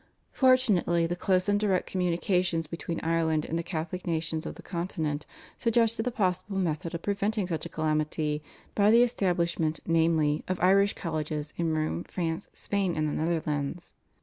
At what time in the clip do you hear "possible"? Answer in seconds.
6.09-6.57